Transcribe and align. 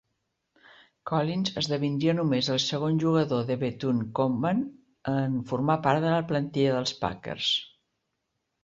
Collins 1.09 1.51
esdevindria 1.61 2.15
només 2.21 2.49
el 2.55 2.57
segon 2.65 2.97
jugador 3.05 3.45
de 3.51 3.59
Bethune-Cookman 3.67 4.67
en 5.15 5.37
formar 5.53 5.81
part 5.87 6.05
de 6.09 6.19
la 6.19 6.27
plantilla 6.33 6.75
dels 6.81 6.99
Packers. 7.07 7.55